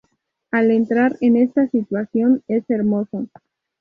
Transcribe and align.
Al 0.49 0.71
entrar 0.71 1.15
en 1.21 1.35
esta 1.37 1.67
situación, 1.69 2.41
es 2.47 2.67
hermoso. 2.71 3.27